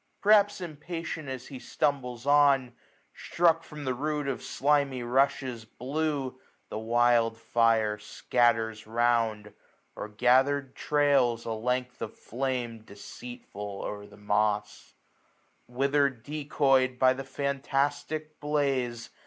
Perhaps 0.19 0.61
impatient 0.61 1.29
as 1.29 1.45
he 1.49 1.59
stumbles 1.59 2.25
on. 2.25 2.73
Struck 3.13 3.61
from 3.61 3.85
the 3.85 3.93
root 3.93 4.27
of 4.27 4.41
slimy 4.41 5.03
rushes, 5.03 5.63
blue. 5.63 6.41
The 6.69 6.79
wild 6.79 7.37
fire 7.37 7.99
scatters 7.99 8.87
round; 8.87 9.53
or 9.95 10.09
gathered 10.09 10.73
trails 10.75 11.45
1150 11.45 11.49
A 11.51 11.57
length 11.63 12.01
of 12.01 12.17
flame 12.19 12.79
deceitful 12.81 13.83
o'er 13.85 14.07
the 14.07 14.17
moss: 14.17 14.95
Whither 15.67 16.09
decoy'd 16.09 16.97
by 16.97 17.13
the 17.13 17.23
fantastic 17.23 18.39
blaze. 18.39 19.11